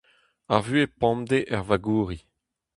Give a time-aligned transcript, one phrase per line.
[0.55, 2.19] Ar vuhez pemdez er vagouri.